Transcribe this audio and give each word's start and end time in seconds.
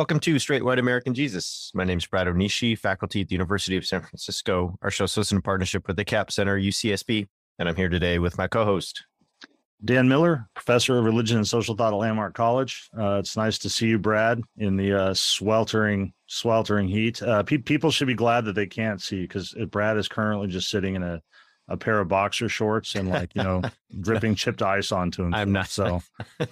Welcome 0.00 0.20
to 0.20 0.38
Straight 0.38 0.64
White 0.64 0.78
American 0.78 1.12
Jesus. 1.12 1.70
My 1.74 1.84
name 1.84 1.98
is 1.98 2.06
Brad 2.06 2.26
Onishi, 2.26 2.76
faculty 2.76 3.20
at 3.20 3.28
the 3.28 3.34
University 3.34 3.76
of 3.76 3.84
San 3.84 4.00
Francisco. 4.00 4.78
Our 4.80 4.90
show 4.90 5.04
is 5.04 5.30
in 5.30 5.42
partnership 5.42 5.86
with 5.86 5.96
the 5.98 6.06
Capps 6.06 6.36
Center, 6.36 6.58
UCSB, 6.58 7.28
and 7.58 7.68
I'm 7.68 7.76
here 7.76 7.90
today 7.90 8.18
with 8.18 8.38
my 8.38 8.48
co-host, 8.48 9.04
Dan 9.84 10.08
Miller, 10.08 10.48
professor 10.54 10.96
of 10.96 11.04
religion 11.04 11.36
and 11.36 11.46
social 11.46 11.76
thought 11.76 11.92
at 11.92 11.96
Landmark 11.96 12.32
College. 12.32 12.88
Uh, 12.98 13.18
it's 13.18 13.36
nice 13.36 13.58
to 13.58 13.68
see 13.68 13.88
you, 13.88 13.98
Brad, 13.98 14.40
in 14.56 14.78
the 14.78 14.94
uh, 14.94 15.12
sweltering, 15.12 16.14
sweltering 16.26 16.88
heat. 16.88 17.22
Uh, 17.22 17.42
pe- 17.42 17.58
people 17.58 17.90
should 17.90 18.08
be 18.08 18.14
glad 18.14 18.46
that 18.46 18.54
they 18.54 18.66
can't 18.66 19.02
see 19.02 19.20
because 19.20 19.54
Brad 19.68 19.98
is 19.98 20.08
currently 20.08 20.48
just 20.48 20.70
sitting 20.70 20.94
in 20.94 21.02
a 21.02 21.20
a 21.70 21.76
pair 21.76 22.00
of 22.00 22.08
boxer 22.08 22.48
shorts 22.48 22.96
and 22.96 23.08
like 23.08 23.30
you 23.34 23.42
know 23.42 23.62
dripping 24.00 24.34
chipped 24.34 24.60
ice 24.60 24.90
onto 24.92 25.22
him. 25.22 25.32
I'm 25.32 25.52
not. 25.52 25.68
So, 25.68 26.02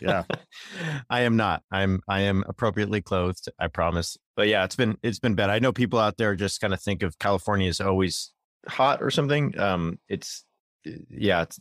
yeah, 0.00 0.24
I 1.10 1.22
am 1.22 1.36
not. 1.36 1.62
I'm 1.72 2.02
I 2.06 2.20
am 2.20 2.44
appropriately 2.46 3.00
clothed. 3.00 3.48
I 3.58 3.68
promise. 3.68 4.16
But 4.36 4.48
yeah, 4.48 4.64
it's 4.64 4.76
been 4.76 4.98
it's 5.02 5.18
been 5.18 5.34
bad. 5.34 5.50
I 5.50 5.58
know 5.58 5.72
people 5.72 5.98
out 5.98 6.18
there 6.18 6.36
just 6.36 6.60
kind 6.60 6.74
of 6.74 6.80
think 6.80 7.02
of 7.02 7.18
California 7.18 7.68
as 7.68 7.80
always 7.80 8.32
hot 8.68 9.02
or 9.02 9.10
something. 9.10 9.58
Um, 9.58 9.98
it's 10.08 10.44
yeah. 10.84 11.42
It's 11.42 11.58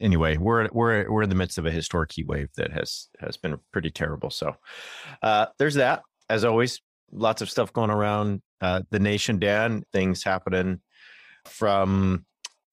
anyway. 0.00 0.38
We're 0.38 0.68
we're 0.72 1.10
we're 1.10 1.22
in 1.22 1.28
the 1.28 1.34
midst 1.34 1.58
of 1.58 1.66
a 1.66 1.70
historic 1.70 2.10
heat 2.12 2.26
wave 2.26 2.48
that 2.56 2.72
has 2.72 3.08
has 3.20 3.36
been 3.36 3.58
pretty 3.70 3.90
terrible. 3.90 4.30
So, 4.30 4.56
uh, 5.22 5.46
there's 5.58 5.74
that. 5.74 6.02
As 6.30 6.44
always, 6.44 6.80
lots 7.12 7.42
of 7.42 7.50
stuff 7.50 7.72
going 7.72 7.90
around 7.90 8.40
uh, 8.62 8.82
the 8.90 8.98
nation. 8.98 9.38
Dan, 9.38 9.84
things 9.92 10.22
happening 10.24 10.80
from 11.44 12.24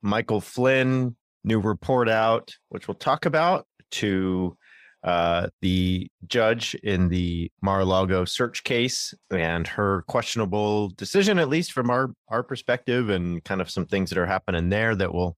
Michael 0.05 0.39
Flynn, 0.39 1.15
new 1.43 1.59
report 1.59 2.07
out, 2.07 2.55
which 2.69 2.87
we'll 2.87 2.95
talk 2.95 3.25
about, 3.25 3.65
to 3.91 4.55
uh, 5.03 5.47
the 5.61 6.07
judge 6.27 6.75
in 6.83 7.09
the 7.09 7.51
Mar-a-Lago 7.63 8.23
search 8.23 8.63
case 8.63 9.15
and 9.31 9.67
her 9.67 10.03
questionable 10.07 10.89
decision, 10.89 11.39
at 11.39 11.49
least 11.49 11.71
from 11.71 11.89
our 11.89 12.11
our 12.29 12.43
perspective, 12.43 13.09
and 13.09 13.43
kind 13.43 13.61
of 13.61 13.69
some 13.69 13.85
things 13.87 14.09
that 14.11 14.19
are 14.19 14.27
happening 14.27 14.69
there 14.69 14.95
that 14.95 15.13
will 15.13 15.37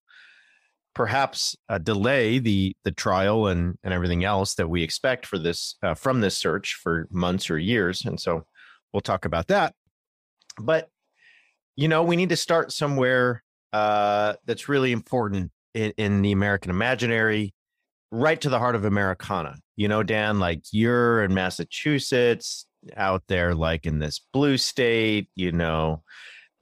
perhaps 0.93 1.55
uh, 1.69 1.77
delay 1.77 2.37
the 2.37 2.75
the 2.83 2.91
trial 2.91 3.47
and 3.47 3.77
and 3.83 3.93
everything 3.93 4.25
else 4.25 4.55
that 4.55 4.69
we 4.69 4.83
expect 4.83 5.25
for 5.25 5.37
this 5.37 5.75
uh, 5.81 5.93
from 5.93 6.19
this 6.19 6.37
search 6.37 6.75
for 6.75 7.07
months 7.09 7.49
or 7.49 7.57
years. 7.57 8.05
And 8.05 8.19
so 8.19 8.45
we'll 8.91 9.01
talk 9.01 9.23
about 9.23 9.47
that. 9.47 9.73
But 10.59 10.89
you 11.77 11.87
know, 11.87 12.03
we 12.03 12.17
need 12.17 12.29
to 12.29 12.35
start 12.35 12.73
somewhere 12.73 13.43
uh, 13.73 14.33
that's 14.45 14.69
really 14.69 14.91
important 14.91 15.51
in, 15.73 15.93
in 15.97 16.21
the 16.21 16.31
American 16.31 16.71
imaginary, 16.71 17.53
right 18.11 18.39
to 18.41 18.49
the 18.49 18.59
heart 18.59 18.75
of 18.75 18.85
Americana. 18.85 19.55
You 19.75 19.87
know, 19.87 20.03
Dan, 20.03 20.39
like 20.39 20.61
you're 20.71 21.23
in 21.23 21.33
Massachusetts, 21.33 22.67
out 22.95 23.23
there, 23.27 23.53
like 23.53 23.85
in 23.85 23.99
this 23.99 24.21
blue 24.33 24.57
state, 24.57 25.29
you 25.35 25.51
know, 25.51 26.03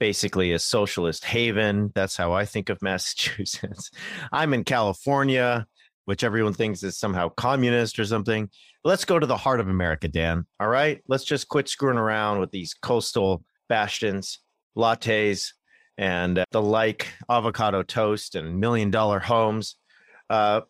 basically 0.00 0.52
a 0.52 0.58
socialist 0.58 1.24
haven. 1.24 1.92
That's 1.94 2.16
how 2.16 2.32
I 2.32 2.44
think 2.44 2.68
of 2.68 2.82
Massachusetts. 2.82 3.90
I'm 4.32 4.54
in 4.54 4.64
California, 4.64 5.66
which 6.04 6.24
everyone 6.24 6.54
thinks 6.54 6.82
is 6.82 6.98
somehow 6.98 7.28
communist 7.28 7.98
or 7.98 8.04
something. 8.04 8.48
Let's 8.84 9.04
go 9.04 9.18
to 9.18 9.26
the 9.26 9.36
heart 9.36 9.60
of 9.60 9.68
America, 9.68 10.08
Dan. 10.08 10.46
All 10.60 10.68
right. 10.68 11.02
Let's 11.08 11.24
just 11.24 11.48
quit 11.48 11.68
screwing 11.68 11.98
around 11.98 12.40
with 12.40 12.52
these 12.52 12.74
coastal 12.74 13.44
bastions, 13.68 14.40
lattes, 14.76 15.52
and 15.98 16.38
uh, 16.38 16.44
the 16.50 16.62
like 16.62 17.08
avocado 17.30 17.82
toast 17.82 18.34
and 18.34 18.60
million 18.60 18.90
dollar 18.90 19.18
homes. 19.18 19.76
Uh, 20.28 20.62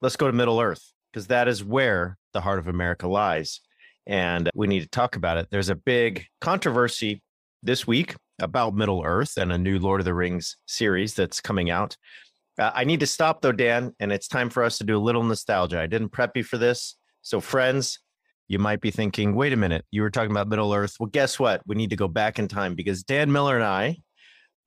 let's 0.00 0.16
go 0.16 0.26
to 0.26 0.32
Middle 0.32 0.60
Earth 0.60 0.92
because 1.12 1.26
that 1.28 1.48
is 1.48 1.64
where 1.64 2.16
the 2.32 2.40
heart 2.40 2.58
of 2.58 2.68
America 2.68 3.08
lies. 3.08 3.60
And 4.06 4.50
we 4.54 4.66
need 4.66 4.80
to 4.80 4.88
talk 4.88 5.16
about 5.16 5.36
it. 5.36 5.48
There's 5.50 5.68
a 5.68 5.74
big 5.74 6.26
controversy 6.40 7.22
this 7.62 7.86
week 7.86 8.14
about 8.40 8.74
Middle 8.74 9.02
Earth 9.04 9.36
and 9.36 9.52
a 9.52 9.58
new 9.58 9.78
Lord 9.78 10.00
of 10.00 10.04
the 10.04 10.14
Rings 10.14 10.56
series 10.66 11.14
that's 11.14 11.40
coming 11.40 11.70
out. 11.70 11.96
Uh, 12.58 12.70
I 12.74 12.84
need 12.84 13.00
to 13.00 13.06
stop 13.06 13.42
though, 13.42 13.52
Dan, 13.52 13.94
and 14.00 14.10
it's 14.10 14.28
time 14.28 14.50
for 14.50 14.62
us 14.62 14.78
to 14.78 14.84
do 14.84 14.96
a 14.96 14.98
little 14.98 15.22
nostalgia. 15.22 15.80
I 15.80 15.86
didn't 15.86 16.10
prep 16.10 16.36
you 16.36 16.44
for 16.44 16.58
this. 16.58 16.96
So, 17.22 17.40
friends, 17.40 17.98
you 18.48 18.58
might 18.58 18.80
be 18.80 18.90
thinking, 18.90 19.34
wait 19.34 19.52
a 19.52 19.56
minute, 19.56 19.84
you 19.90 20.02
were 20.02 20.10
talking 20.10 20.30
about 20.30 20.48
Middle 20.48 20.72
Earth. 20.72 20.96
Well, 20.98 21.08
guess 21.08 21.38
what? 21.38 21.62
We 21.66 21.76
need 21.76 21.90
to 21.90 21.96
go 21.96 22.08
back 22.08 22.38
in 22.38 22.48
time 22.48 22.74
because 22.74 23.02
Dan 23.02 23.30
Miller 23.30 23.56
and 23.56 23.64
I 23.64 23.98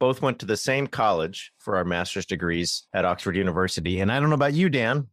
both 0.04 0.22
went 0.22 0.38
to 0.38 0.46
the 0.46 0.58
same 0.58 0.86
college 0.86 1.54
for 1.60 1.78
our 1.78 1.86
master's 1.86 2.26
degrees 2.26 2.84
at 2.94 3.06
Oxford 3.06 3.38
University. 3.38 4.02
And 4.02 4.12
I 4.12 4.20
don't 4.20 4.28
know 4.28 4.36
about 4.36 4.54
you, 4.54 4.68
Dan, 4.68 5.08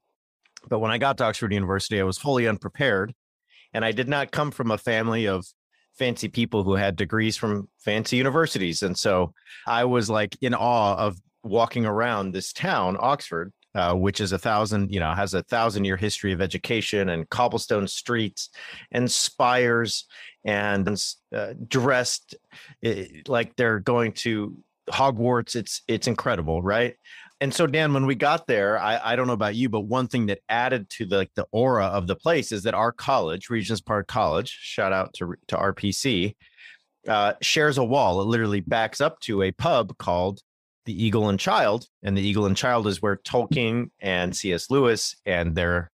but 0.69 0.81
when 0.81 0.91
I 0.91 0.99
got 0.99 1.17
to 1.19 1.25
Oxford 1.27 1.53
University, 1.53 2.01
I 2.01 2.03
was 2.03 2.19
wholly 2.19 2.49
unprepared. 2.49 3.15
And 3.73 3.85
I 3.85 3.93
did 3.93 4.09
not 4.09 4.33
come 4.33 4.51
from 4.51 4.73
a 4.73 4.79
family 4.79 5.29
of 5.29 5.47
fancy 5.97 6.27
people 6.27 6.65
who 6.65 6.75
had 6.75 6.97
degrees 6.97 7.37
from 7.37 7.69
fancy 7.79 8.17
universities. 8.17 8.83
And 8.83 8.99
so 8.99 9.33
I 9.65 9.85
was 9.85 10.11
like 10.11 10.37
in 10.41 10.55
awe 10.55 10.97
of 10.97 11.19
walking 11.45 11.87
around 11.87 12.33
this 12.33 12.53
town, 12.53 12.97
Oxford, 12.99 13.53
uh, 13.77 13.95
which 13.95 14.21
is 14.21 14.33
a 14.33 14.39
thousand, 14.39 14.93
you 14.93 14.99
know, 14.99 15.13
has 15.13 15.35
a 15.35 15.45
thousand 15.45 15.85
year 15.85 15.97
history 15.97 16.33
of 16.33 16.41
education 16.41 17.11
and 17.11 17.31
cobblestone 17.31 17.87
streets 17.87 18.51
and 18.91 19.09
spires 19.09 20.07
and 20.45 20.89
uh, 21.33 21.53
dressed 21.69 22.35
uh, 22.85 23.05
like 23.29 23.55
they're 23.55 23.79
going 23.79 24.11
to 24.11 24.57
Hogwarts. 24.91 25.57
It's 25.57 25.83
it's 25.89 26.07
incredible, 26.07 26.63
right? 26.63 26.97
And 27.43 27.55
so, 27.55 27.67
Dan, 27.67 27.95
when 27.95 28.05
we 28.05 28.15
got 28.15 28.47
there, 28.47 28.79
I, 28.79 29.01
I 29.03 29.17
don't 29.17 29.27
know 29.27 29.33
about 29.33 29.55
you, 29.55 29.71
but 29.71 29.81
one 29.81 30.09
thing 30.09 30.27
that 30.27 30.41
added 30.51 30.91
to 30.91 31.07
the 31.07 31.17
like 31.17 31.31
the 31.35 31.47
aura 31.53 31.87
of 31.87 32.07
the 32.07 32.17
place 32.17 32.53
is 32.53 32.65
that 32.65 32.75
our 32.75 32.93
college, 32.93 33.49
Regents 33.49 33.81
Park 33.81 34.09
College, 34.09 34.51
shout 34.51 34.93
out 34.93 35.15
to 35.15 35.35
to 35.49 35.57
RPC, 35.57 36.37
uh, 37.09 37.35
shares 37.41 37.79
a 37.79 37.85
wall. 37.85 38.21
It 38.21 38.27
literally 38.27 38.61
backs 38.61 39.01
up 39.01 39.19
to 39.21 39.43
a 39.43 39.53
pub 39.53 39.97
called 39.97 40.41
the 40.85 41.05
Eagle 41.05 41.31
and 41.31 41.41
Child, 41.41 41.87
and 42.03 42.17
the 42.17 42.23
Eagle 42.23 42.47
and 42.47 42.57
Child 42.57 42.87
is 42.87 43.01
where 43.01 43.17
Tolkien 43.17 43.91
and 44.01 44.37
C.S. 44.37 44.71
Lewis 44.71 45.17
and 45.25 45.55
their 45.55 45.91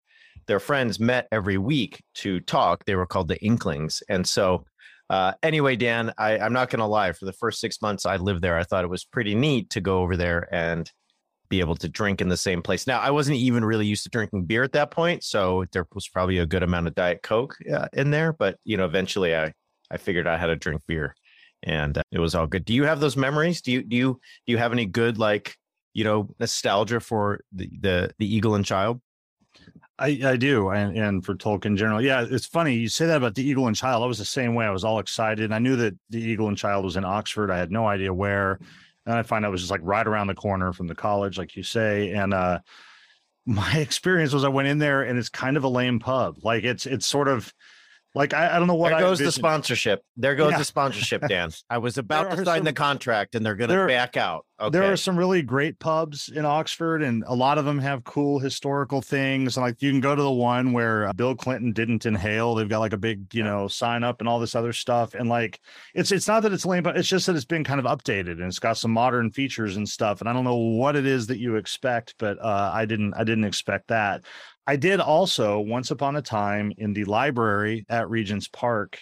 their 0.48 0.60
friends 0.60 0.98
met 0.98 1.28
every 1.30 1.58
week 1.58 2.02
to 2.14 2.40
talk. 2.40 2.84
They 2.84 2.96
were 2.96 3.06
called 3.06 3.28
the 3.28 3.40
Inklings, 3.40 4.02
and 4.08 4.26
so 4.26 4.64
uh, 5.08 5.32
anyway, 5.42 5.76
Dan, 5.76 6.12
I, 6.18 6.38
I'm 6.38 6.52
not 6.52 6.70
going 6.70 6.80
to 6.80 6.86
lie. 6.86 7.12
For 7.12 7.24
the 7.24 7.32
first 7.32 7.60
six 7.60 7.80
months 7.80 8.06
I 8.06 8.16
lived 8.16 8.42
there, 8.42 8.58
I 8.58 8.64
thought 8.64 8.84
it 8.84 8.90
was 8.90 9.04
pretty 9.04 9.34
neat 9.34 9.70
to 9.70 9.80
go 9.80 10.00
over 10.00 10.16
there 10.16 10.52
and 10.52 10.90
be 11.48 11.60
able 11.60 11.76
to 11.76 11.88
drink 11.88 12.20
in 12.20 12.28
the 12.28 12.36
same 12.36 12.62
place. 12.62 12.86
Now, 12.86 13.00
I 13.00 13.10
wasn't 13.10 13.36
even 13.36 13.64
really 13.64 13.86
used 13.86 14.02
to 14.04 14.10
drinking 14.10 14.44
beer 14.46 14.64
at 14.64 14.72
that 14.72 14.90
point, 14.90 15.22
so 15.22 15.64
there 15.72 15.86
was 15.94 16.08
probably 16.08 16.38
a 16.38 16.46
good 16.46 16.62
amount 16.62 16.88
of 16.88 16.94
Diet 16.94 17.22
Coke 17.22 17.56
uh, 17.72 17.88
in 17.92 18.10
there. 18.10 18.32
But 18.32 18.58
you 18.64 18.76
know, 18.76 18.84
eventually, 18.84 19.36
I 19.36 19.52
I 19.90 19.96
figured 19.96 20.26
out 20.26 20.40
how 20.40 20.46
to 20.46 20.56
drink 20.56 20.82
beer, 20.88 21.14
and 21.62 21.96
uh, 21.98 22.02
it 22.10 22.18
was 22.18 22.34
all 22.34 22.46
good. 22.46 22.64
Do 22.64 22.74
you 22.74 22.84
have 22.84 23.00
those 23.00 23.16
memories? 23.16 23.62
Do 23.62 23.72
you 23.72 23.82
do 23.82 23.96
you 23.96 24.20
do 24.46 24.52
you 24.52 24.58
have 24.58 24.72
any 24.72 24.86
good 24.86 25.18
like 25.18 25.54
you 25.94 26.02
know 26.02 26.34
nostalgia 26.40 26.98
for 27.00 27.40
the 27.52 27.70
the 27.80 28.10
the 28.18 28.34
Eagle 28.34 28.56
and 28.56 28.64
Child? 28.64 29.00
I, 29.98 30.20
I 30.24 30.36
do, 30.36 30.68
and, 30.70 30.96
and 30.96 31.24
for 31.24 31.34
Tolkien 31.34 31.76
general, 31.76 32.02
yeah, 32.02 32.26
it's 32.28 32.46
funny 32.46 32.74
you 32.74 32.88
say 32.88 33.06
that 33.06 33.16
about 33.16 33.34
the 33.34 33.42
Eagle 33.42 33.66
and 33.66 33.74
Child. 33.74 34.02
I 34.02 34.06
was 34.06 34.18
the 34.18 34.26
same 34.26 34.54
way. 34.54 34.66
I 34.66 34.70
was 34.70 34.84
all 34.84 34.98
excited. 34.98 35.52
I 35.52 35.58
knew 35.58 35.76
that 35.76 35.94
the 36.10 36.20
Eagle 36.20 36.48
and 36.48 36.58
Child 36.58 36.84
was 36.84 36.96
in 36.96 37.04
Oxford. 37.04 37.50
I 37.50 37.56
had 37.56 37.70
no 37.70 37.86
idea 37.86 38.12
where, 38.12 38.58
and 39.06 39.14
I 39.14 39.22
find 39.22 39.44
out 39.44 39.48
it 39.48 39.52
was 39.52 39.62
just 39.62 39.70
like 39.70 39.80
right 39.82 40.06
around 40.06 40.26
the 40.26 40.34
corner 40.34 40.74
from 40.74 40.86
the 40.86 40.94
college, 40.94 41.38
like 41.38 41.56
you 41.56 41.62
say. 41.62 42.10
And 42.10 42.34
uh, 42.34 42.58
my 43.46 43.72
experience 43.78 44.34
was 44.34 44.44
I 44.44 44.48
went 44.48 44.68
in 44.68 44.78
there, 44.78 45.02
and 45.02 45.18
it's 45.18 45.30
kind 45.30 45.56
of 45.56 45.64
a 45.64 45.68
lame 45.68 45.98
pub. 45.98 46.38
Like 46.42 46.64
it's 46.64 46.84
it's 46.84 47.06
sort 47.06 47.28
of 47.28 47.54
like 48.16 48.32
I, 48.32 48.56
I 48.56 48.58
don't 48.58 48.66
know 48.66 48.74
what. 48.74 48.88
There 48.88 49.00
goes 49.00 49.18
the 49.18 49.30
sponsorship. 49.30 50.02
There 50.16 50.34
goes 50.34 50.52
yeah. 50.52 50.58
the 50.58 50.64
sponsorship, 50.64 51.22
Dan. 51.28 51.50
I 51.68 51.76
was 51.76 51.98
about 51.98 52.30
to 52.30 52.36
sign 52.46 52.60
some, 52.60 52.64
the 52.64 52.72
contract, 52.72 53.34
and 53.34 53.44
they're 53.44 53.54
going 53.54 53.68
to 53.68 53.86
back 53.86 54.16
out. 54.16 54.46
Okay. 54.58 54.70
There 54.70 54.90
are 54.90 54.96
some 54.96 55.18
really 55.18 55.42
great 55.42 55.78
pubs 55.78 56.30
in 56.34 56.46
Oxford, 56.46 57.02
and 57.02 57.24
a 57.26 57.34
lot 57.34 57.58
of 57.58 57.66
them 57.66 57.78
have 57.78 58.04
cool 58.04 58.38
historical 58.38 59.02
things. 59.02 59.58
And 59.58 59.66
like 59.66 59.82
you 59.82 59.90
can 59.90 60.00
go 60.00 60.16
to 60.16 60.22
the 60.22 60.30
one 60.30 60.72
where 60.72 61.08
uh, 61.08 61.12
Bill 61.12 61.34
Clinton 61.34 61.72
didn't 61.72 62.06
inhale. 62.06 62.54
They've 62.54 62.66
got 62.66 62.78
like 62.78 62.94
a 62.94 62.98
big, 62.98 63.34
you 63.34 63.44
know, 63.44 63.68
sign 63.68 64.02
up 64.02 64.20
and 64.20 64.28
all 64.30 64.40
this 64.40 64.54
other 64.54 64.72
stuff. 64.72 65.12
And 65.12 65.28
like 65.28 65.60
it's 65.94 66.10
it's 66.10 66.26
not 66.26 66.42
that 66.44 66.54
it's 66.54 66.64
lame, 66.64 66.84
but 66.84 66.96
it's 66.96 67.08
just 67.08 67.26
that 67.26 67.36
it's 67.36 67.44
been 67.44 67.64
kind 67.64 67.78
of 67.78 67.84
updated 67.84 68.32
and 68.40 68.44
it's 68.44 68.58
got 68.58 68.78
some 68.78 68.92
modern 68.92 69.30
features 69.30 69.76
and 69.76 69.86
stuff. 69.86 70.20
And 70.20 70.28
I 70.28 70.32
don't 70.32 70.44
know 70.44 70.56
what 70.56 70.96
it 70.96 71.04
is 71.04 71.26
that 71.26 71.38
you 71.38 71.56
expect, 71.56 72.14
but 72.16 72.38
uh, 72.40 72.70
I 72.72 72.86
didn't 72.86 73.12
I 73.12 73.24
didn't 73.24 73.44
expect 73.44 73.88
that. 73.88 74.24
I 74.66 74.76
did 74.76 75.00
also 75.00 75.60
once 75.60 75.90
upon 75.90 76.16
a 76.16 76.22
time 76.22 76.72
in 76.76 76.92
the 76.92 77.04
library 77.04 77.86
at 77.88 78.10
Regent's 78.10 78.48
Park 78.48 79.00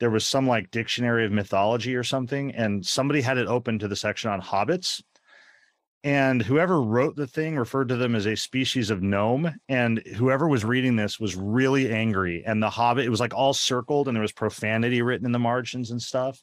there 0.00 0.10
was 0.10 0.26
some 0.26 0.48
like 0.48 0.70
dictionary 0.70 1.26
of 1.26 1.32
mythology 1.32 1.94
or 1.94 2.02
something, 2.02 2.52
and 2.52 2.84
somebody 2.84 3.20
had 3.20 3.38
it 3.38 3.46
open 3.46 3.78
to 3.78 3.88
the 3.88 3.94
section 3.94 4.30
on 4.30 4.40
hobbits. 4.40 5.02
And 6.02 6.40
whoever 6.40 6.80
wrote 6.80 7.14
the 7.14 7.26
thing 7.26 7.58
referred 7.58 7.90
to 7.90 7.96
them 7.96 8.14
as 8.14 8.26
a 8.26 8.34
species 8.34 8.88
of 8.88 9.02
gnome. 9.02 9.54
And 9.68 9.98
whoever 10.16 10.48
was 10.48 10.64
reading 10.64 10.96
this 10.96 11.20
was 11.20 11.36
really 11.36 11.92
angry. 11.92 12.42
And 12.46 12.62
the 12.62 12.70
hobbit, 12.70 13.04
it 13.04 13.10
was 13.10 13.20
like 13.20 13.34
all 13.34 13.52
circled 13.52 14.08
and 14.08 14.16
there 14.16 14.22
was 14.22 14.32
profanity 14.32 15.02
written 15.02 15.26
in 15.26 15.32
the 15.32 15.38
margins 15.38 15.90
and 15.90 16.00
stuff 16.00 16.42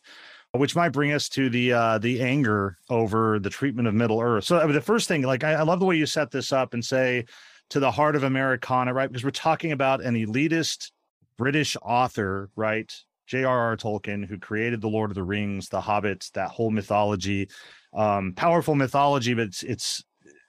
which 0.54 0.76
might 0.76 0.90
bring 0.90 1.12
us 1.12 1.28
to 1.30 1.50
the 1.50 1.74
uh 1.74 1.98
the 2.00 2.22
anger 2.22 2.78
over 2.90 3.38
the 3.38 3.50
treatment 3.50 3.88
of 3.88 3.94
middle 3.94 4.22
earth 4.22 4.46
so 4.46 4.58
I 4.58 4.64
mean, 4.64 4.74
the 4.74 4.82
first 4.82 5.08
thing 5.08 5.22
like 5.22 5.44
I, 5.44 5.54
I, 5.54 5.64
love 5.64 5.80
the 5.80 5.86
way 5.86 5.98
you 5.98 6.06
set 6.06 6.32
this 6.32 6.54
up 6.54 6.74
and 6.74 6.84
say 6.84 7.26
to 7.70 7.80
the 7.80 7.92
heart 7.92 8.16
of 8.16 8.24
americana 8.24 8.94
right 8.94 9.10
because 9.10 9.24
we're 9.24 9.32
talking 9.32 9.72
about 9.72 10.02
an 10.02 10.16
elitist 10.16 10.92
british 11.38 11.78
author 11.82 12.50
right 12.56 12.94
J.R.R. 13.28 13.76
Tolkien, 13.76 14.26
who 14.26 14.40
created 14.40 14.80
the 14.80 14.88
Lord 14.88 15.12
of 15.12 15.16
the 15.16 15.24
Rings, 15.24 15.68
the 15.68 15.82
Hobbits, 15.82 16.32
that 16.32 16.50
whole 16.50 16.72
mythology, 16.72 17.50
um, 17.94 18.34
powerful 18.34 18.74
mythology. 18.74 19.34
But 19.34 19.48
it's, 19.48 19.64
it's 19.64 20.04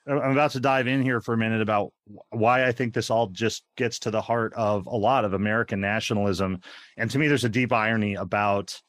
I'm 0.09 0.32
about 0.32 0.53
to 0.53 0.61
dive 0.61 0.87
in 0.87 1.03
here 1.03 1.20
for 1.20 1.35
a 1.35 1.38
minute 1.38 1.61
about 1.61 1.93
why 2.31 2.65
I 2.65 2.73
think 2.73 2.94
this 2.94 3.11
all 3.11 3.26
just 3.26 3.64
gets 3.76 3.99
to 4.00 4.11
the 4.11 4.23
heart 4.23 4.55
of 4.55 4.87
a 4.87 4.97
lot 4.97 5.25
of 5.25 5.35
American 5.35 5.81
nationalism, 5.81 6.61
and 6.97 7.11
to 7.11 7.19
me, 7.19 7.29
there's 7.29 7.44
a 7.44 7.50
deep 7.50 7.73
irony 7.73 8.14
about 8.14 8.81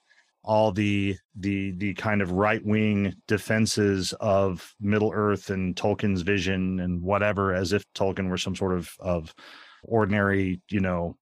all 0.49 0.71
the 0.71 1.15
the 1.35 1.73
the 1.73 1.93
kind 1.93 2.23
of 2.23 2.31
right 2.31 2.65
wing 2.65 3.13
defenses 3.27 4.13
of 4.19 4.73
Middle 4.81 5.11
Earth 5.13 5.51
and 5.51 5.75
Tolkien's 5.75 6.23
vision 6.23 6.79
and 6.79 7.03
whatever, 7.03 7.53
as 7.53 7.71
if 7.71 7.83
Tolkien 7.93 8.31
were 8.31 8.37
some 8.37 8.55
sort 8.55 8.73
of 8.73 8.95
of 8.99 9.35
ordinary, 9.83 10.59
you 10.71 10.79
know, 10.79 11.15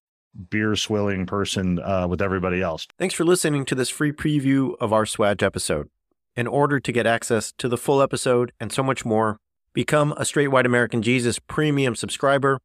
beer 0.49 0.77
swilling 0.77 1.25
person 1.25 1.77
uh, 1.79 2.07
with 2.07 2.21
everybody 2.21 2.61
else. 2.61 2.87
Thanks 2.97 3.15
for 3.15 3.25
listening 3.25 3.65
to 3.65 3.75
this 3.75 3.89
free 3.89 4.13
preview 4.13 4.75
of 4.79 4.93
our 4.93 5.05
Swag 5.05 5.43
episode. 5.43 5.89
In 6.37 6.47
order 6.47 6.79
to 6.79 6.91
get 6.93 7.05
access 7.05 7.51
to 7.57 7.67
the 7.67 7.77
full 7.77 8.01
episode 8.01 8.53
and 8.61 8.71
so 8.71 8.81
much 8.81 9.03
more, 9.03 9.39
become 9.73 10.13
a 10.15 10.23
Straight 10.23 10.47
White 10.47 10.65
American 10.65 11.01
Jesus 11.01 11.37
premium 11.37 11.95
subscriber 11.95 12.59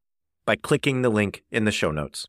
by 0.46 0.54
clicking 0.54 1.02
the 1.02 1.10
link 1.10 1.42
in 1.50 1.64
the 1.64 1.72
show 1.72 1.90
notes. 1.90 2.28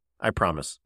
I 0.21 0.29
promise. 0.29 0.79